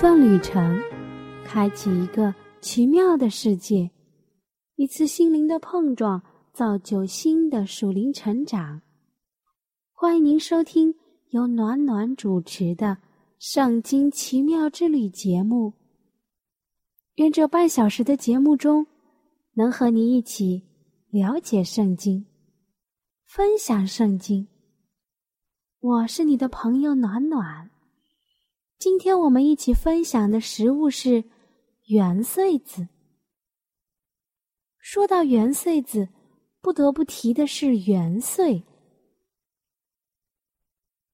[0.00, 0.80] 段旅程，
[1.44, 3.90] 开启一个奇妙的世界；
[4.76, 8.80] 一次心灵的碰撞，造就新的属灵成长。
[9.92, 10.94] 欢迎您收听
[11.30, 12.86] 由暖暖主持的
[13.40, 15.72] 《圣经奇妙之旅》节目。
[17.16, 18.86] 愿这半小时的节目中，
[19.54, 20.62] 能和你一起
[21.10, 22.24] 了解圣经，
[23.26, 24.46] 分享圣经。
[25.80, 27.68] 我是你的朋友暖暖。
[28.78, 31.24] 今天我们一起分享的食物是
[31.86, 32.86] 元穗子。
[34.78, 36.08] 说到元穗子，
[36.60, 38.62] 不得不提的是元穗。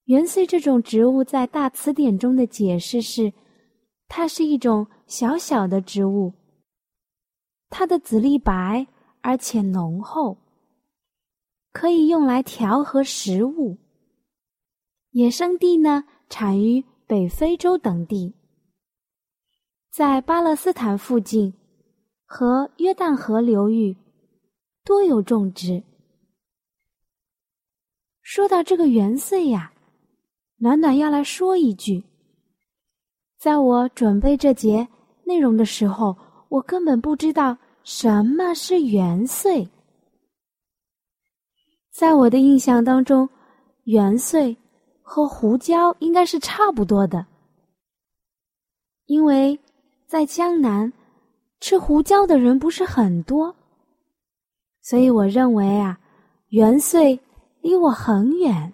[0.05, 3.33] 元穗这种植物在大词典中的解释是，
[4.09, 6.35] 它是一种小小的植物，
[7.71, 8.87] 它的籽粒白
[9.23, 10.37] 而且浓厚，
[11.73, 13.79] 可以用来调和食物。
[15.13, 16.85] 野生地呢，产于。
[17.15, 18.35] 北非洲等地，
[19.89, 21.55] 在巴勒斯坦附近
[22.25, 23.97] 和约旦河流域
[24.83, 25.81] 多有种植。
[28.21, 29.73] 说到这个元岁呀，
[30.57, 32.03] 暖暖要来说一句：
[33.39, 34.89] 在我准备这节
[35.23, 36.17] 内容的时候，
[36.49, 39.69] 我根本不知道什么是元岁。
[41.93, 43.29] 在我的印象当中，
[43.85, 44.57] 元岁。
[45.07, 47.27] 和胡椒应该是差不多的，
[49.05, 49.61] 因为
[50.07, 50.91] 在江南
[51.61, 53.55] 吃胡椒的人不是很多，
[54.81, 56.01] 所以我认为啊，
[56.49, 57.21] 元岁
[57.61, 58.73] 离我很远。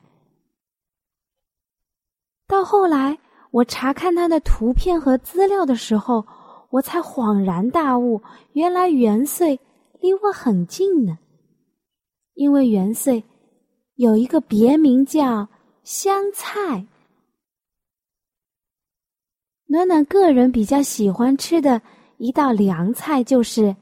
[2.46, 3.18] 到后来
[3.50, 6.24] 我查看他的图片和资料的时候，
[6.70, 9.58] 我才恍然大悟，原来元岁
[10.00, 11.18] 离我很近呢，
[12.34, 13.24] 因为元岁
[13.96, 15.48] 有一个别名叫。
[15.92, 16.86] 香菜，
[19.66, 21.82] 暖暖个人比较喜欢吃的
[22.18, 23.74] 一道凉菜就是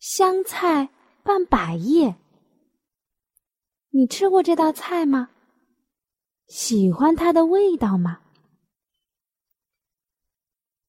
[0.00, 0.90] 香菜
[1.22, 2.14] 拌百叶。
[3.88, 5.30] 你吃过这道菜吗？
[6.48, 8.20] 喜欢它的味道吗？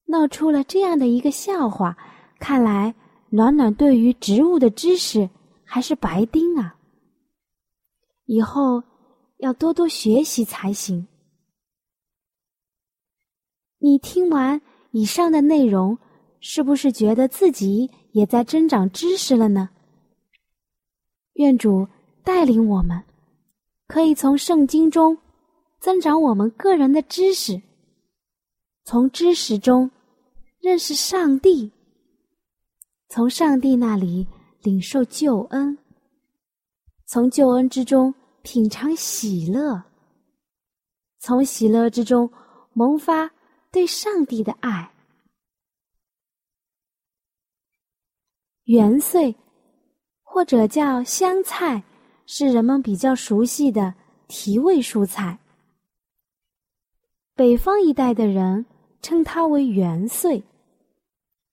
[0.04, 1.96] 闹出了这样的一个笑话，
[2.38, 2.94] 看来
[3.30, 5.30] 暖暖对于植物的知识
[5.64, 6.76] 还是白丁啊！
[8.26, 8.84] 以后。
[9.42, 11.08] 要多多学习才行。
[13.78, 15.98] 你听完以上的内容，
[16.38, 19.68] 是不是觉得自己也在增长知识了呢？
[21.32, 21.88] 愿主
[22.22, 23.02] 带领我们，
[23.88, 25.18] 可以从圣经中
[25.80, 27.60] 增长我们个人的知识，
[28.84, 29.90] 从知识中
[30.60, 31.72] 认识上帝，
[33.08, 34.24] 从上帝那里
[34.60, 35.76] 领受救恩，
[37.06, 38.14] 从救恩之中。
[38.42, 39.82] 品尝喜乐，
[41.18, 42.30] 从喜乐之中
[42.72, 43.30] 萌发
[43.70, 44.92] 对上帝的爱。
[48.64, 49.34] 元穗，
[50.22, 51.82] 或者叫香菜，
[52.26, 53.94] 是人们比较熟悉的
[54.26, 55.38] 提味蔬菜。
[57.34, 58.66] 北方一带的人
[59.00, 60.42] 称它为元穗，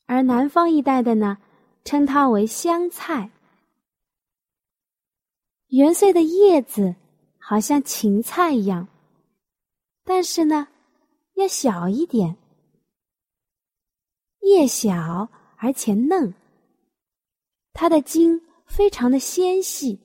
[0.05, 1.37] 而南方一带的呢，
[1.83, 3.29] 称它为香菜。
[5.69, 6.95] 元穗的叶子
[7.37, 8.87] 好像芹菜一样，
[10.03, 10.67] 但是呢，
[11.35, 12.35] 要小一点。
[14.41, 16.33] 叶小而且嫩，
[17.71, 19.99] 它的茎非常的纤细，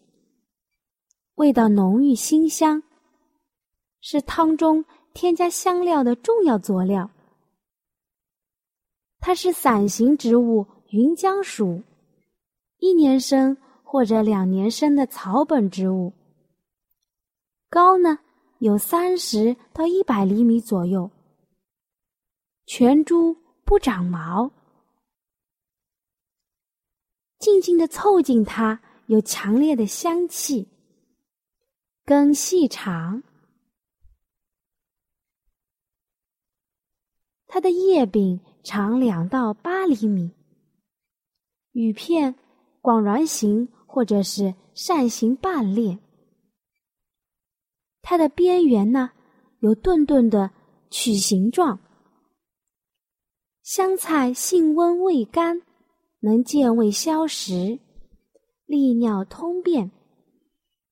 [1.37, 2.83] 味道浓郁馨香，
[4.03, 4.85] 是汤中
[5.15, 7.11] 添加香料的重要佐料。
[9.19, 11.83] 它是伞形植物芸姜属，
[12.77, 13.57] 一年生。
[13.95, 16.13] 或者两年生的草本植物，
[17.71, 18.19] 高呢
[18.59, 21.09] 有三十到一百厘米左右，
[22.67, 24.51] 全株不长毛，
[27.39, 30.69] 静静的凑近它，有强烈的香气，
[32.05, 33.23] 根细长，
[37.47, 40.33] 它的叶柄长两到八厘米，
[41.71, 42.35] 羽片
[42.81, 43.69] 广圆形。
[43.95, 45.97] 或者是扇形半裂，
[48.03, 49.13] 它的边缘呢
[49.61, 50.51] 有钝钝的
[50.91, 51.79] 曲形状。
[53.63, 55.63] 香菜性温味甘，
[56.19, 57.79] 能健胃消食、
[58.67, 59.93] 利尿通便、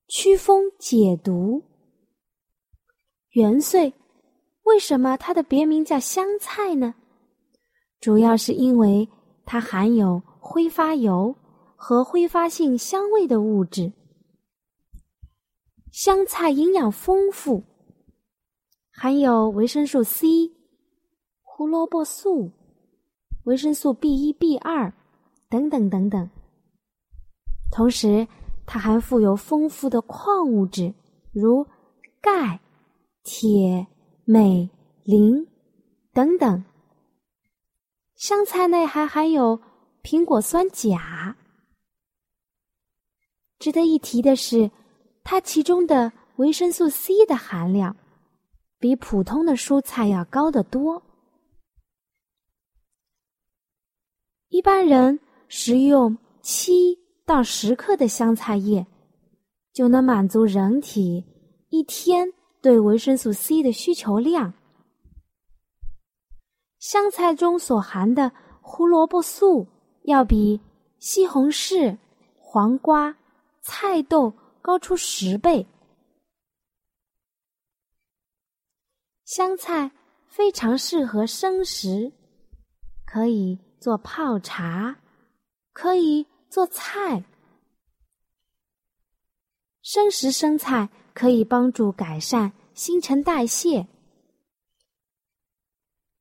[0.06, 1.60] 祛风解毒。
[3.30, 3.92] 元岁，
[4.62, 6.94] 为什么它的别名叫香菜呢？
[7.98, 9.08] 主要是因为
[9.44, 11.34] 它含有挥发油
[11.84, 13.92] 和挥发性香味的物质。
[15.90, 17.64] 香菜营养丰富，
[18.92, 20.52] 含有维生素 C、
[21.42, 22.52] 胡萝卜素、
[23.46, 24.94] 维生素 B 一、B 二
[25.48, 26.30] 等等等等。
[27.72, 28.28] 同时，
[28.64, 30.94] 它还富有丰富的矿物质，
[31.32, 31.66] 如
[32.20, 32.60] 钙、
[33.24, 33.88] 铁、
[34.24, 34.70] 镁、
[35.02, 35.48] 磷
[36.12, 36.64] 等等。
[38.14, 39.60] 香菜内还含有
[40.04, 41.36] 苹果酸钾。
[43.62, 44.68] 值得一提的是。
[45.24, 47.96] 它其中的维生素 C 的含量
[48.80, 51.00] 比普通的蔬菜要高得多。
[54.48, 58.84] 一般人食用七到十克的香菜叶，
[59.72, 61.24] 就能满足人体
[61.68, 64.52] 一天对维生素 C 的需求量。
[66.80, 69.68] 香菜中所含的胡萝卜素
[70.02, 70.60] 要比
[70.98, 71.96] 西红柿、
[72.36, 73.16] 黄瓜、
[73.62, 74.34] 菜豆。
[74.64, 75.66] 高出十倍。
[79.24, 79.90] 香菜
[80.28, 82.12] 非常适合生食，
[83.04, 85.00] 可以做泡茶，
[85.72, 87.24] 可以做菜。
[89.82, 93.88] 生食生菜可以帮助改善新陈代谢，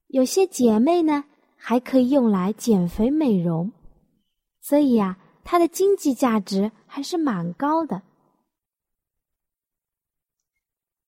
[0.08, 3.72] 有些姐妹呢还可以用来减肥美容，
[4.62, 8.02] 所以呀，它的经济价值还是蛮高的。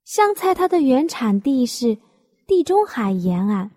[0.06, 1.98] 香菜它的原产地是
[2.48, 3.70] 地中海沿岸，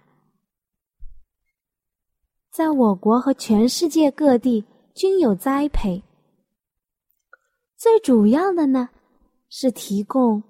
[2.48, 4.64] 在我国和全世界各地
[4.94, 6.04] 均有栽培。
[7.76, 8.88] 最主要的呢
[9.48, 10.44] 是提供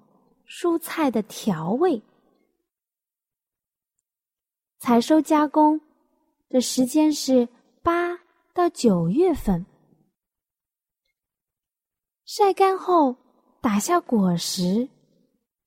[0.47, 2.03] 蔬菜的调味，
[4.77, 5.81] 采收加工
[6.49, 7.49] 的时间是
[7.81, 8.19] 八
[8.53, 9.65] 到九月份，
[12.27, 13.15] 晒干后
[13.61, 14.87] 打下果实。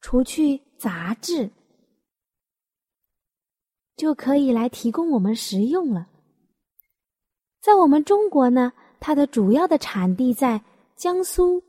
[0.03, 1.51] 除去杂质，
[3.97, 6.09] 就可以来提供我们食用了。
[7.61, 10.63] 在我们中国呢，它的主要的产地在
[10.97, 11.63] 江苏、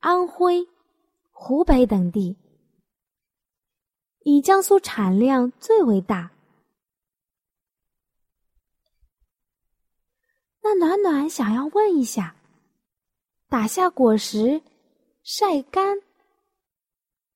[0.00, 0.66] 安徽、
[1.30, 2.34] 湖北等地，
[4.20, 6.30] 以江苏产量最为大。
[10.62, 12.34] 那暖暖想要问一下：
[13.48, 14.60] 打下果实，
[15.22, 15.98] 晒干。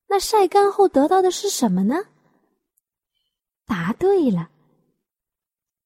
[0.07, 1.95] 那晒干后得到的是什么呢？
[3.65, 4.49] 答对了，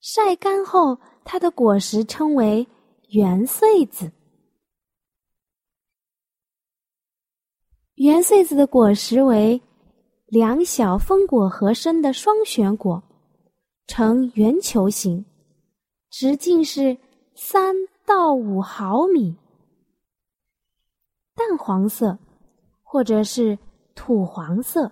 [0.01, 2.67] 晒干后它的果实称为
[3.09, 4.11] 圆穗子。
[7.95, 9.61] 圆穗子的果实为
[10.25, 13.01] 两小分果合生的双旋果，
[13.85, 15.23] 呈圆球形，
[16.09, 16.97] 直径是
[17.35, 17.75] 三
[18.05, 19.37] 到五毫米，
[21.35, 22.17] 淡黄色，
[22.81, 23.59] 或者是。
[23.97, 24.91] 土黄色，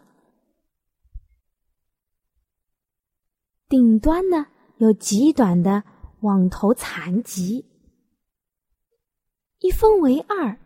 [3.68, 4.48] 顶端呢
[4.78, 5.84] 有极短的
[6.22, 7.66] 网头残棘，
[9.60, 10.58] 一分为二。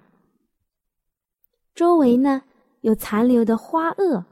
[1.74, 2.43] 周围呢
[2.81, 4.24] 有残留的花萼，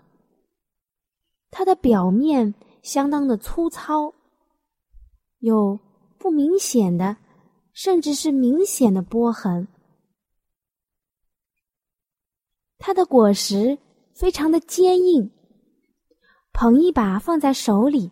[1.49, 4.13] 它的表面相当的粗糙，
[5.39, 5.79] 有
[6.19, 7.17] 不明显的，
[7.73, 9.67] 甚至是明显的波痕。
[12.77, 13.77] 它的果实。
[14.15, 15.29] 非常的坚硬，
[16.53, 18.09] 捧一把放在手里，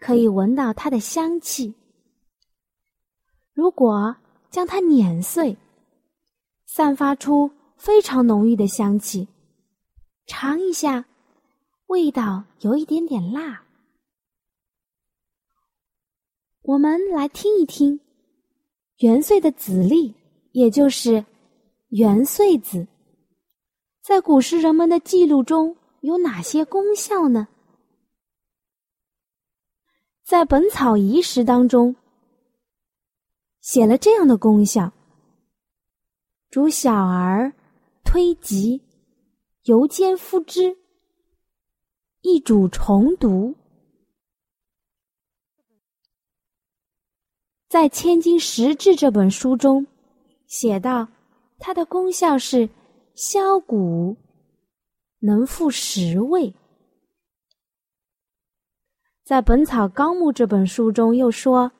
[0.00, 1.72] 可以闻到它的香气。
[3.52, 4.16] 如果
[4.50, 5.56] 将它碾碎，
[6.66, 9.28] 散发出非常浓郁的香气。
[10.26, 11.04] 尝一下，
[11.86, 13.62] 味道有一点点辣。
[16.62, 18.00] 我们来听一听，
[18.96, 20.16] 元岁的籽粒，
[20.50, 21.24] 也就是
[21.90, 22.84] 元穗子。
[24.08, 27.46] 在古时人们的记录中有哪些功效呢？
[30.24, 31.94] 在《本草遗识》当中
[33.60, 34.90] 写了这样的功效：
[36.48, 37.52] 主小儿
[38.02, 38.80] 推疾，
[39.64, 40.74] 油煎敷之，
[42.22, 43.54] 易主虫毒。
[47.68, 49.86] 在《千金石志》这本书中
[50.46, 51.06] 写到，
[51.58, 52.70] 它的功效是。
[53.18, 54.16] 消骨，
[55.18, 56.54] 能复十味。
[59.24, 61.72] 在《本草纲目》这本书中又说，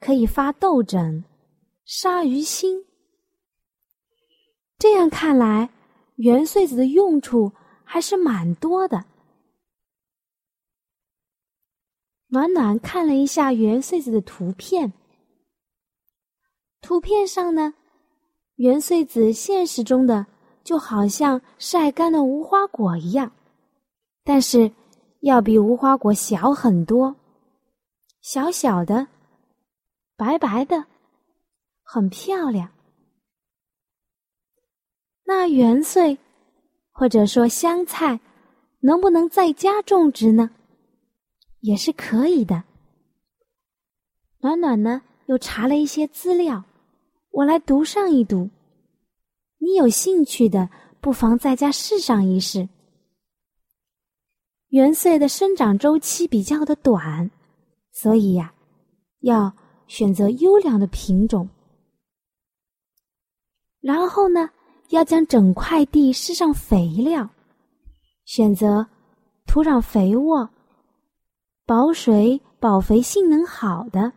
[0.00, 1.24] 可以发痘疹、
[1.84, 2.84] 杀鱼腥。
[4.76, 5.70] 这样看来，
[6.16, 7.52] 元穗子的用处
[7.84, 9.04] 还是蛮多的。
[12.26, 14.92] 暖暖看了一下元穗子的图片，
[16.80, 17.72] 图片上呢，
[18.56, 20.26] 元穗子现实中的
[20.64, 23.32] 就好像晒干的无花果一样，
[24.24, 24.70] 但是
[25.20, 27.14] 要比无花果小很多，
[28.20, 29.06] 小小的，
[30.16, 30.84] 白白的，
[31.82, 32.70] 很漂亮。
[35.24, 36.18] 那元穗，
[36.90, 38.20] 或者说香菜，
[38.80, 40.50] 能不能在家种植呢？
[41.60, 42.64] 也是可以的。
[44.40, 46.64] 暖暖呢又查了一些资料，
[47.30, 48.50] 我来读上一读。
[49.62, 50.68] 你有兴趣的，
[51.00, 52.68] 不妨在家试上一试。
[54.70, 57.30] 元穗的生长周期比较的短，
[57.92, 58.52] 所以呀，
[59.20, 59.52] 要
[59.86, 61.48] 选择优良的品种。
[63.80, 64.50] 然后呢？
[64.88, 67.26] 要将整块地施上肥料，
[68.26, 68.86] 选择
[69.46, 70.50] 土壤肥沃、
[71.64, 74.12] 保水保肥性能好的，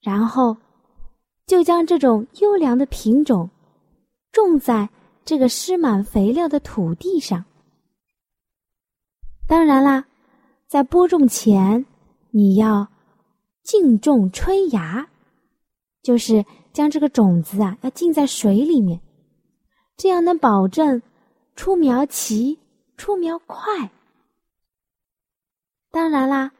[0.00, 0.56] 然后
[1.44, 3.50] 就将这种优良的品种
[4.32, 4.88] 种在
[5.24, 7.44] 这个施满肥料的土地上。
[9.46, 10.06] 当然啦，
[10.66, 11.86] 在播种前，
[12.30, 12.88] 你要
[13.62, 15.08] 浸种春芽，
[16.02, 19.00] 就是将这个种子啊要浸在水里面。
[19.96, 21.02] 这样能保证
[21.56, 22.58] 出苗齐、
[22.96, 23.90] 出苗快。
[25.90, 26.52] 当然啦，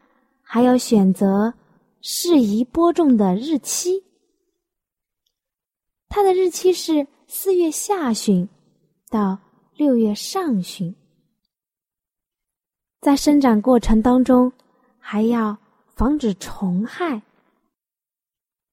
[0.43, 1.53] 还要选择
[2.01, 4.03] 适宜播种的日期。
[6.09, 8.49] 它的日期是四月下旬
[9.11, 9.38] 到
[9.76, 10.94] 六月上旬。
[13.02, 14.50] 在生长过程当中，
[14.99, 15.58] 还要
[15.94, 17.20] 防止虫害，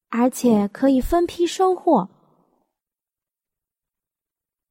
[0.08, 2.10] 而且可以分批收获。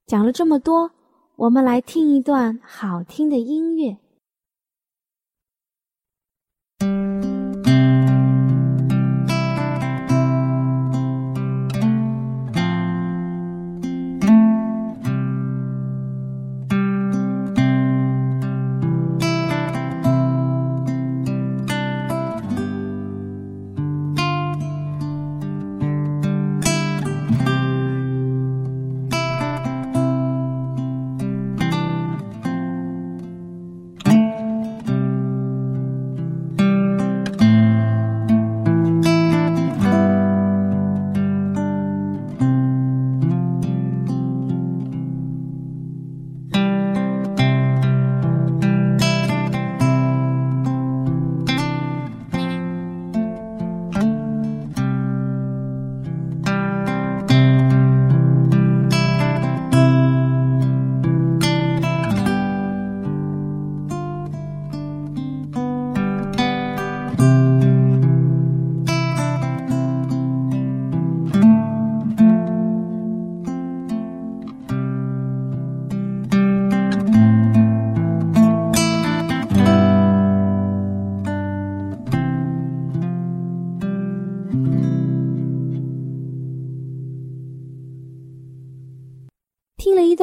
[0.07, 0.91] 讲了这么多，
[1.37, 3.99] 我们来听一段好听的音乐。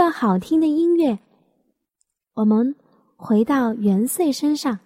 [0.09, 1.19] 好听的音乐，
[2.33, 2.75] 我们
[3.17, 4.79] 回到元岁身上。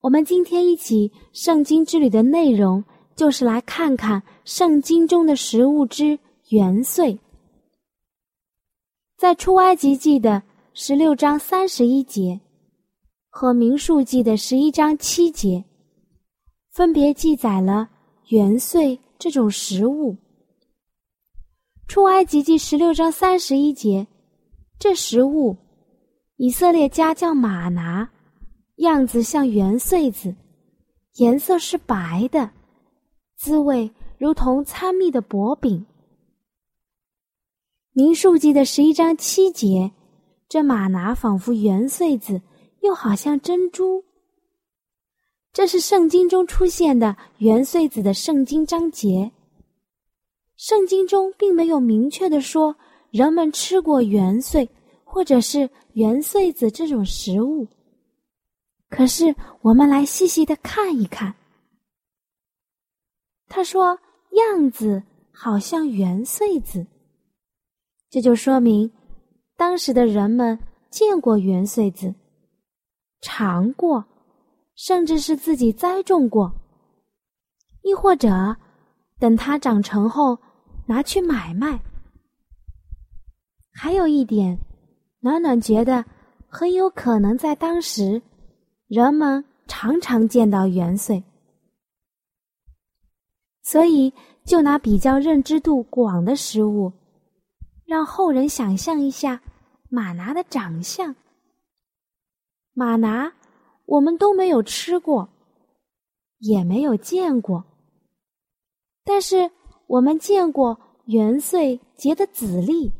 [0.00, 2.84] 我们今天一起圣经之旅的内容，
[3.16, 6.18] 就是来看看圣经中的食物之
[6.50, 7.18] 元岁。
[9.16, 10.42] 在出埃及记的
[10.74, 12.40] 十六章三十一节
[13.28, 15.64] 和民数记的十一章七节，
[16.70, 17.88] 分别记载了
[18.28, 20.16] 元岁这种食物。
[21.88, 24.06] 出埃及记十六章三十一节，
[24.78, 25.56] 这食物，
[26.36, 28.10] 以色列家叫玛拿，
[28.76, 30.36] 样子像圆穗子，
[31.14, 32.50] 颜色是白的，
[33.38, 35.86] 滋味如同参蜜的薄饼。
[37.94, 39.90] 民数记的十一章七节，
[40.46, 42.42] 这玛拿仿佛圆穗子，
[42.82, 44.04] 又好像珍珠。
[45.54, 49.32] 这是圣经中出现的圆穗子的圣经章节。
[50.58, 52.76] 圣经中并没有明确的说
[53.10, 54.68] 人们吃过元穗
[55.04, 57.66] 或者是元穗子这种食物。
[58.90, 61.32] 可是我们来细细的看一看，
[63.46, 63.98] 他说
[64.32, 65.00] 样子
[65.30, 66.84] 好像元穗子，
[68.10, 68.90] 这就说明
[69.56, 70.58] 当时的人们
[70.90, 72.12] 见过元穗子，
[73.20, 74.04] 尝过，
[74.74, 76.52] 甚至是自己栽种过，
[77.82, 78.56] 亦或者
[79.20, 80.38] 等它长成后
[80.88, 81.80] 拿去买卖。
[83.70, 84.58] 还有一点，
[85.20, 86.04] 暖暖觉得
[86.48, 88.20] 很有可能在当时，
[88.88, 91.22] 人们常常见到元岁，
[93.62, 94.12] 所以
[94.44, 96.92] 就拿比较认知度广的食物，
[97.84, 99.40] 让后人想象一下
[99.90, 101.14] 马拿的长相。
[102.72, 103.32] 马拿。
[103.90, 105.30] 我们都没有吃过，
[106.40, 107.64] 也没有见过。
[109.02, 109.50] 但是
[109.88, 112.92] 我们见过元岁结的籽粒，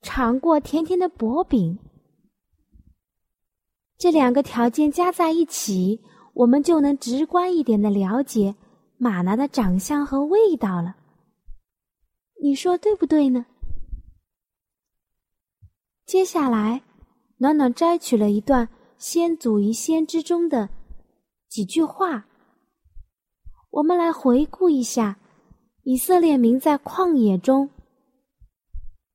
[0.00, 1.78] 尝过甜甜的薄饼。
[3.98, 6.00] 这两个条件加在一起，
[6.34, 8.54] 我们就能直观一点的了解
[8.96, 10.96] 马拿的长相和味道了。
[12.40, 13.44] 你说对不对呢？
[16.04, 16.82] 接下来，
[17.38, 18.68] 暖暖摘取了一段。
[18.98, 20.70] 先祖与先知中的
[21.50, 22.26] 几句话，
[23.76, 25.18] 我们来回顾一下
[25.82, 27.68] 以色列民在旷野中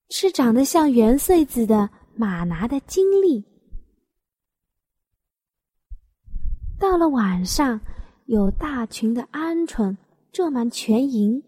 [0.10, 3.44] 吃长得像圆穗子的马拿的经历。
[6.80, 7.82] 到了晚上，
[8.26, 9.98] 有大群的鹌鹑
[10.32, 11.42] 遮满全营，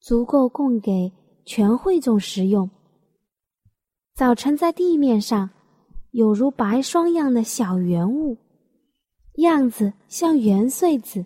[0.00, 1.10] 足够供给
[1.46, 2.68] 全会众食用。
[4.14, 5.48] 早晨在地面上。
[6.10, 8.36] 有如白霜样的小圆物，
[9.36, 11.24] 样子像圆穗子，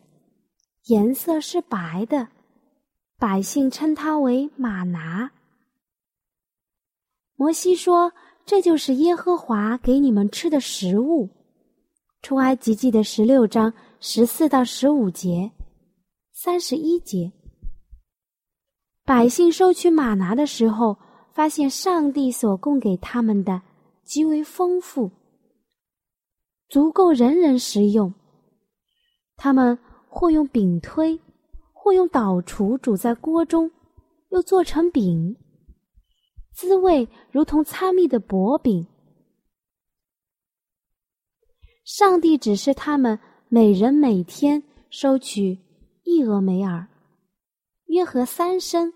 [0.87, 2.29] 颜色是白的。
[3.19, 5.31] 百姓称它为马拿。
[7.35, 8.13] 摩西说
[8.47, 11.29] ：“这就是耶和华给你们吃的食物。”
[12.23, 15.51] 出埃及记的十六章十四到十五节，
[16.33, 17.33] 三十一节。
[19.05, 20.97] 百姓收取马拿的时候，
[21.33, 23.63] 发现上帝所供给他们的。
[24.05, 25.11] 极为丰富，
[26.69, 28.13] 足够人人食用。
[29.37, 31.21] 他们或用饼推，
[31.73, 33.71] 或用捣厨煮在锅中，
[34.31, 35.37] 又做成饼，
[36.53, 38.87] 滋味如同参蜜的薄饼。
[41.85, 45.59] 上帝只是他们每人每天收取
[46.03, 46.89] 一俄梅尔，
[47.85, 48.93] 约合三升，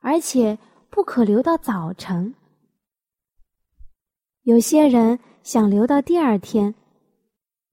[0.00, 0.58] 而且
[0.90, 2.34] 不可留到早晨。
[4.42, 6.74] 有些人想留到第二天，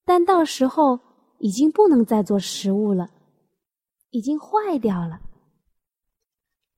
[0.06, 1.00] 但到时候
[1.39, 3.10] 已经不能再做食物了，
[4.12, 5.20] 已经坏掉了。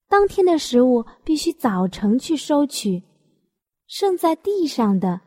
[0.08, 3.04] 当天的食物必须早晨去收取，
[3.86, 5.22] 剩在地上的，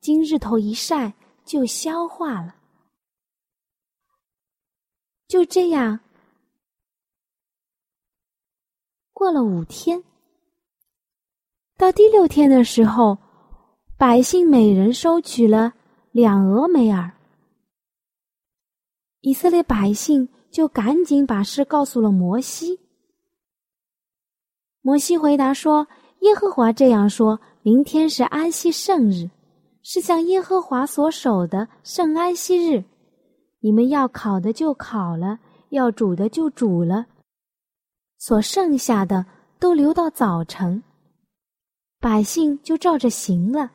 [0.00, 1.14] 经日头一晒
[1.44, 2.54] 就消化了。
[5.26, 5.98] 就这样，
[9.12, 10.04] 过了五天，
[11.76, 13.18] 到第六天的时候。
[13.98, 15.72] 百姓每人收取了
[16.12, 17.15] 两俄梅尔，
[19.26, 22.78] 以色列百姓就赶紧把事告诉了摩西。
[24.82, 25.88] 摩西回答说
[26.22, 29.28] ：“耶和华这样说：明天是安息圣日，
[29.82, 32.84] 是向耶和华所守的圣安息日。
[33.58, 37.06] 你们要烤的就烤了，要煮的就煮了，
[38.18, 39.26] 所剩下的
[39.58, 40.80] 都留到早晨。
[41.98, 43.72] 百姓就照着行了。”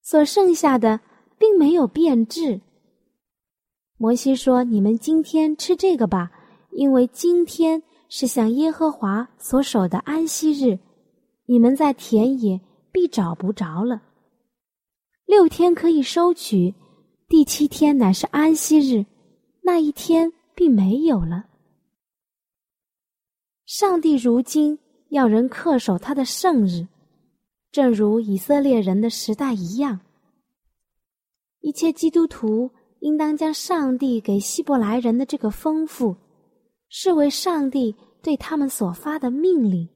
[0.00, 1.00] 所剩下的
[1.36, 2.60] 并没有变质。
[4.02, 6.28] 摩西说：“你们今天吃这个吧，
[6.72, 10.76] 因为今天是向耶和华所守的安息日，
[11.46, 12.60] 你们在田野
[12.90, 14.02] 必找不着了。
[15.24, 16.74] 六天可以收取，
[17.28, 19.06] 第七天乃是安息日，
[19.60, 21.44] 那一天并没有了。
[23.66, 24.76] 上帝如今
[25.10, 26.88] 要人恪守他的圣日。”
[27.70, 30.00] 正如以色列人的时代一样，
[31.60, 32.68] 一切基督徒
[33.02, 36.16] 应当将上帝给希伯来人的这个丰富，
[36.88, 39.88] 视为上帝对他们所发的命令。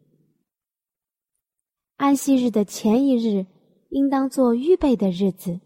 [1.97, 3.47] 安息日的前一日，
[3.91, 5.61] 应当做预备的日子，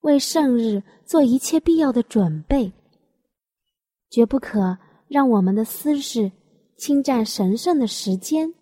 [0.00, 2.72] 为圣日做一切必要的准备，
[4.10, 4.76] 绝不可
[5.06, 6.32] 让我们的私事
[6.76, 8.52] 侵占神圣的时间。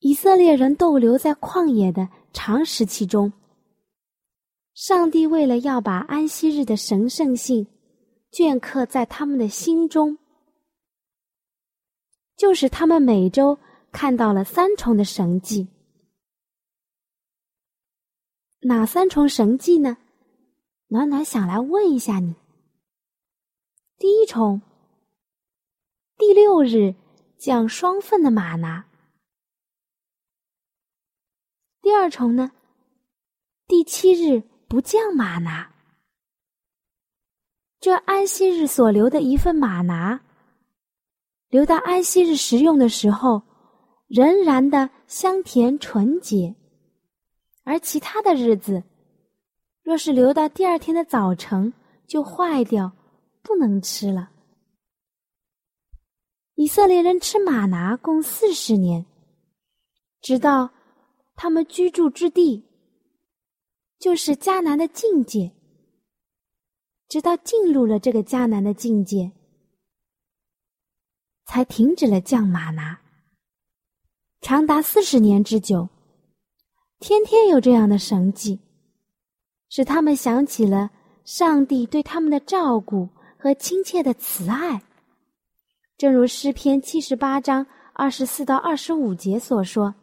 [0.00, 3.32] 以色列人逗留在旷野的长时期中，
[4.76, 7.66] 上帝为了要把安息日的神圣性
[8.30, 10.18] 镌刻在他们的心中，
[12.36, 13.58] 就是他们每周
[13.90, 15.66] 看到了三重的神迹。
[18.60, 19.96] 哪三重神迹呢？
[20.88, 22.34] 暖暖想来问一下你。
[23.96, 24.60] 第一重，
[26.18, 26.94] 第六日
[27.38, 28.86] 降双份的玛拿。
[31.80, 32.52] 第二重呢，
[33.66, 35.72] 第七日不降马拿。
[37.78, 40.20] 这安息日所留的一份马拿，
[41.48, 43.42] 留到安息日食用的时候，
[44.08, 46.54] 仍然的香甜纯洁；
[47.62, 48.82] 而其他的日子，
[49.82, 51.72] 若是留到第二天的早晨，
[52.08, 52.90] 就坏掉，
[53.42, 54.30] 不能吃了。
[56.56, 59.06] 以色列人吃马拿共四十年，
[60.20, 60.70] 直到
[61.36, 62.65] 他们居住之地，
[63.98, 65.52] 就是迦南的境界。
[67.08, 69.30] 直到进入了这个迦南的境界，
[71.44, 72.98] 才停止了降马拿。
[74.40, 75.88] 长达四十年之久，
[76.98, 78.58] 天天有这样的神迹，
[79.68, 80.90] 使他们想起了
[81.24, 84.82] 上帝对他们的照顾和亲切的慈爱。
[85.96, 89.94] 正如诗篇七十八章二十四到二十五节所说：“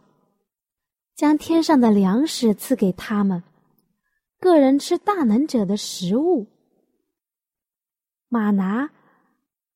[1.16, 3.44] 将天上的粮食赐给他们，
[4.44, 6.48] 个人吃大能者的食物。”
[8.28, 8.92] 马拿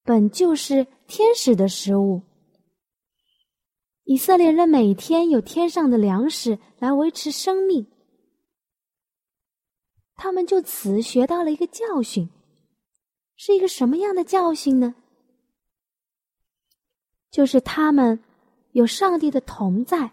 [0.04, 2.24] 本就是天使的食物，
[4.04, 7.88] 以色列人每天有天上的粮食来维持生命，
[10.16, 12.30] 他们就此学到了一个教训，
[13.36, 14.96] 是一个什么样的教训呢？
[17.30, 18.20] 就是他们
[18.72, 20.12] 有上帝的同在，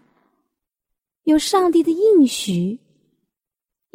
[1.23, 2.79] 有上帝的应许，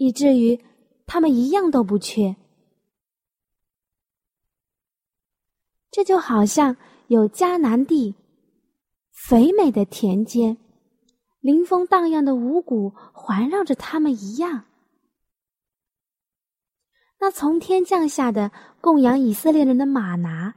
[0.00, 0.58] 以至于
[1.04, 2.34] 他们一样都不缺。
[5.90, 6.74] 这就好像
[7.08, 8.14] 有迦南地
[9.12, 10.56] 肥美的田间，
[11.40, 14.64] 临风荡漾的五谷环绕着他们一样。
[17.18, 20.54] 那从天降下的供养以色列人的马拿，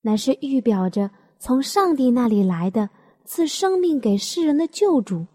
[0.00, 2.88] 乃是预表着从上帝那里来的
[3.26, 5.26] 赐生命给世人的救主。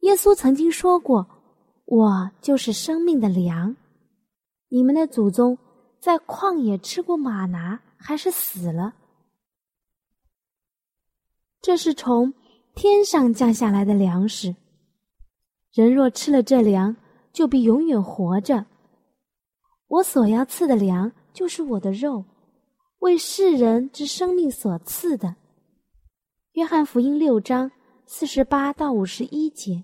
[0.00, 1.26] 耶稣曾经说过
[1.86, 3.74] ：“我就是生命的粮。”
[4.68, 5.58] 你们的祖宗
[5.98, 7.80] 在旷野吃过马拿。
[7.98, 8.94] 还是死了。
[11.60, 12.32] 这是从
[12.74, 14.54] 天上降下来的粮食。
[15.72, 16.94] 人若吃了这粮，
[17.32, 18.66] 就必永远活着。
[19.88, 22.24] 我所要赐的粮，就是我的肉，
[23.00, 25.34] 为世人之生命所赐的。
[26.52, 27.72] 约翰福音六章
[28.06, 29.82] 四十八到五十一节。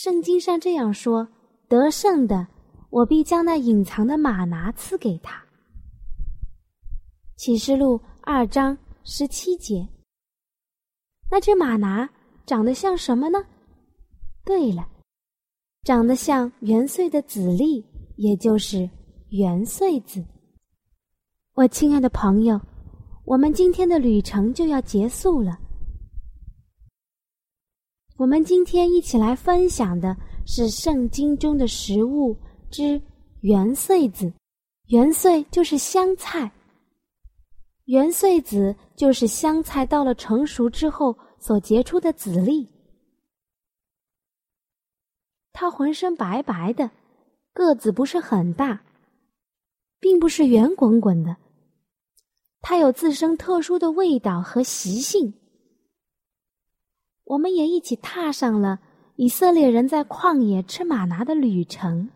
[0.00, 1.26] 圣经上这样说：
[1.66, 2.46] 得胜的。
[2.88, 5.44] 我必将那隐藏的马拿赐给他。
[7.34, 9.88] 启示录二章十七节。
[11.28, 12.08] 那只马拿
[12.46, 13.44] 长得像什么呢？
[14.44, 14.88] 对了，
[15.82, 17.84] 长得像元岁的籽粒，
[18.14, 18.88] 也就是
[19.30, 20.24] 元岁子。
[21.54, 22.60] 我亲爱的朋友，
[23.24, 25.58] 我们今天的旅程就要结束了。
[28.18, 32.36] 我们今天一起来分享的是圣经中的食物。
[32.68, 33.00] 之
[33.42, 34.30] 元穗子，
[34.88, 36.50] 元穗就是香菜。
[37.84, 42.68] 元穗子就是香菜到了成熟之后所结出的籽粒。
[45.52, 46.90] 它浑身白白的，
[47.52, 48.82] 个子不是很大，
[50.00, 51.36] 并不是圆滚滚的。
[52.60, 55.32] 它有自身特殊的味道和习性。
[57.28, 58.80] 我们也一起踏上了
[59.16, 62.08] 以色列人在旷野吃玛拿的旅程。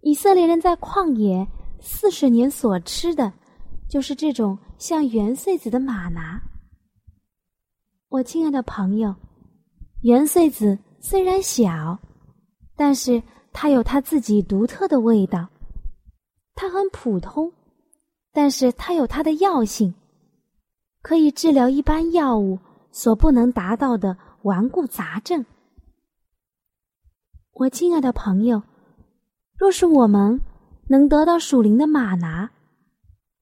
[0.00, 1.46] 以色列人在旷野
[1.78, 3.30] 四十年所吃的，
[3.86, 6.40] 就是这种像圆穗子的玛拿。
[8.08, 9.14] 我亲爱的朋友，
[10.00, 11.98] 圆穗子虽然小，
[12.74, 15.46] 但是它有它自己独特的味道。
[16.54, 17.52] 它很普通，
[18.32, 19.92] 但是它有它的药性，
[21.00, 22.58] 可以治疗一般药物
[22.90, 25.44] 所不能达到的顽固杂症。
[27.52, 28.62] 我亲爱的朋友。
[29.56, 30.40] 若是我们
[30.88, 32.48] 能得到属灵的马拿，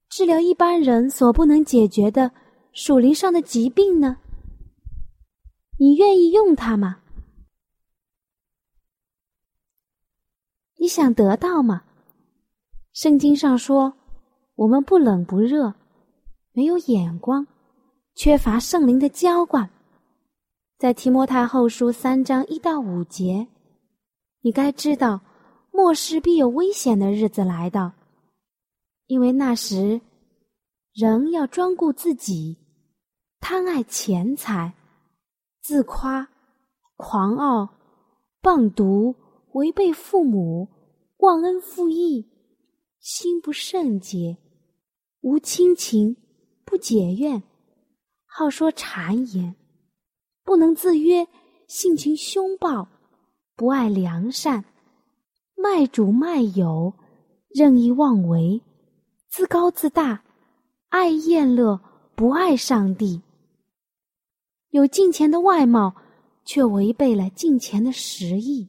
[0.08, 2.30] 治疗一般人所不能解决的
[2.72, 4.16] 属灵上的疾病呢？
[5.78, 7.02] 你愿意用它吗？
[10.78, 11.84] 你想得到吗？
[12.94, 13.92] 圣经上说，
[14.54, 15.74] 我们不冷不热，
[16.56, 17.46] 没有眼光，
[18.14, 19.68] 缺乏圣灵的浇灌。
[20.78, 23.46] 在提摩太后书三章一到五节，
[24.40, 25.20] 你该知道。
[25.70, 27.92] 末世必有危险的日子来到，
[29.06, 30.00] 因为那时
[30.94, 32.56] 人要专顾自己，
[33.38, 34.72] 贪爱钱财，
[35.60, 36.26] 自夸，
[36.96, 37.68] 狂傲，
[38.40, 39.14] 棒毒，
[39.52, 40.66] 违背父母，
[41.18, 42.26] 忘恩负义，
[42.98, 44.38] 心不圣洁，
[45.20, 46.16] 无亲情，
[46.66, 47.42] 不解怨，
[48.26, 49.54] 好说谗言，
[50.42, 51.26] 不能自约，
[51.68, 52.88] 性情凶暴，
[53.54, 54.64] 不爱良善，
[55.54, 56.92] 卖主卖友，
[57.48, 58.60] 任意妄为，
[59.28, 60.24] 自高自大，
[60.88, 61.80] 爱厌乐，
[62.16, 63.22] 不爱上帝。
[64.70, 65.94] 有敬虔的外貌，
[66.44, 68.68] 却违背了敬虔的实意。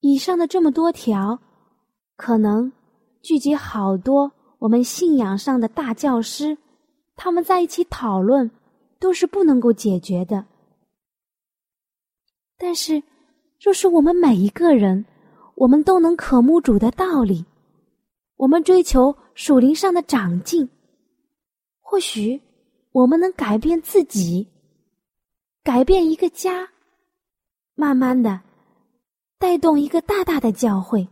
[0.00, 1.38] 以上的这么多条，
[2.16, 2.72] 可能
[3.22, 6.56] 聚集好多我们信仰上的大教师，
[7.16, 8.48] 他们在一起讨论，
[9.00, 10.46] 都是不能够解决的。
[12.56, 13.02] 但是，
[13.60, 15.04] 若是我们每一个人，
[15.56, 17.44] 我们都能渴慕主的道理，
[18.36, 20.68] 我们追求属灵上的长进，
[21.80, 22.40] 或许
[22.92, 24.46] 我们能改变自己，
[25.64, 26.68] 改变一个家，
[27.74, 28.40] 慢慢的。
[29.38, 31.08] 带动一个大大的教会，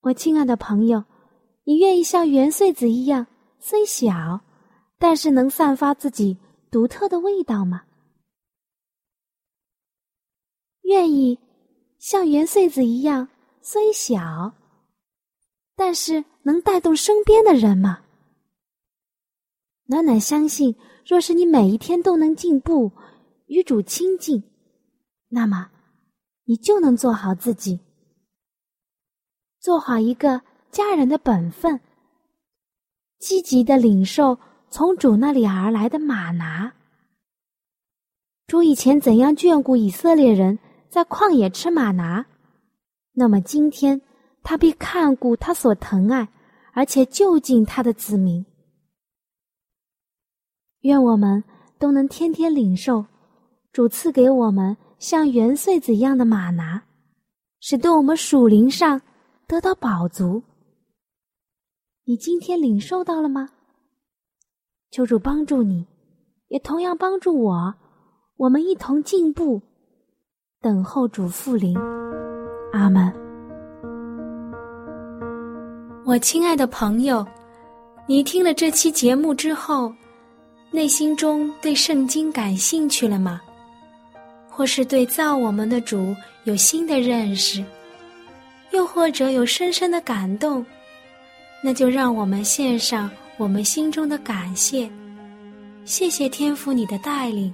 [0.00, 1.04] 我亲爱的朋友，
[1.66, 3.26] 你愿意像元穗子一样，
[3.58, 4.40] 虽小，
[4.98, 6.38] 但是能散发自己
[6.70, 7.82] 独特的味道吗？
[10.82, 11.36] 愿意
[11.98, 13.28] 像元穗子一样，
[13.60, 14.54] 虽小，
[15.74, 18.04] 但是能带动身边的人吗？
[19.86, 22.92] 暖暖相信，若是你每一天都能进步，
[23.46, 24.40] 与主亲近，
[25.30, 25.72] 那么。
[26.48, 27.80] 你就能做好自己，
[29.58, 30.42] 做好一个
[30.76, 31.80] 家人的本分，
[33.18, 36.70] 积极的领受从主那里而来的马拿。
[38.46, 40.58] 主以前怎样眷顾以色列人
[40.90, 42.26] 在旷野吃马拿，
[43.14, 44.02] 那么今天
[44.42, 46.28] 他必看顾他所疼爱
[46.74, 48.44] 而且就近他的子民。
[50.80, 51.42] 愿我们
[51.78, 53.06] 都能天天领受
[53.72, 54.76] 主赐给我们。
[54.98, 56.82] 像元穗子一样的马拿，
[57.60, 59.00] 使得我们属灵上
[59.46, 60.42] 得到饱足。
[62.08, 63.48] 你今天领受到了吗？
[64.92, 65.84] 求主帮助你，
[66.46, 67.74] 也同样帮助我，
[68.36, 69.60] 我们一同进步，
[70.60, 71.76] 等候主复临。
[72.72, 73.12] 阿门。
[76.04, 77.26] 我亲爱的朋友，
[78.06, 79.92] 你听了这期节目之后，
[80.70, 83.42] 内心中对圣经感兴趣了吗？
[84.48, 86.14] 或是对造我们的主
[86.44, 87.64] 有新的认识，
[88.70, 90.64] 又或者有深深的感动，
[91.66, 94.88] 那就让我们献上我们心中的感谢，
[95.84, 97.52] 谢谢天父你的带领，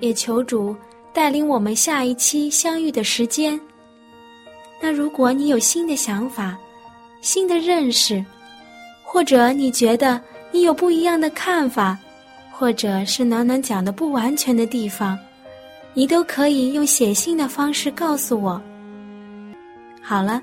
[0.00, 0.74] 也求主
[1.12, 3.60] 带领我们下一期相遇的时间。
[4.80, 6.56] 那如果你有新的想法、
[7.20, 8.24] 新的认识，
[9.02, 10.18] 或者你觉得
[10.50, 11.98] 你有不一样的看法，
[12.50, 15.18] 或者是暖暖讲的不完全的地方。
[15.92, 18.58] 你都可以用写信的方式告诉我。
[20.00, 20.42] 好了，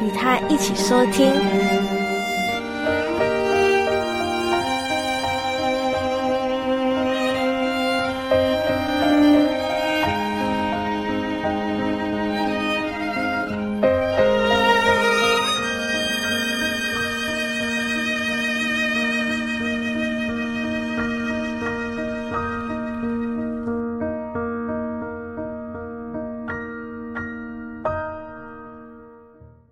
[0.00, 1.95] 与他一起收听。